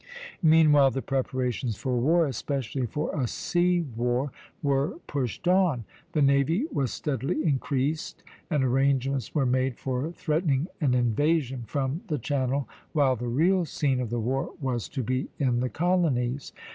[0.41, 4.31] Meanwhile the preparations for war, especially for a sea war,
[4.63, 10.95] were pushed on; the navy was steadily increased, and arrangements were made for threatening an
[10.95, 15.59] invasion from the Channel, while the real scene of the war was to be in
[15.59, 16.51] the colonies.